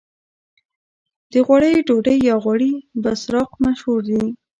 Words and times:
د 1.31 1.33
غوړیو 1.45 1.85
ډوډۍ 1.87 2.17
یا 2.29 2.35
غوړي 2.43 2.73
بسراق 3.03 3.49
مشهور 3.63 4.01
دي. 4.09 4.23